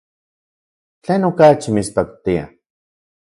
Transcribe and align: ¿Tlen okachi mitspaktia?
¿Tlen 1.03 1.27
okachi 1.29 1.69
mitspaktia? 1.75 2.43